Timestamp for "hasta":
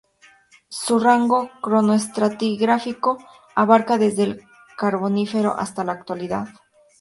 5.59-5.83